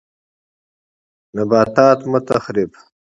[1.35, 2.71] نباتات مه تخریب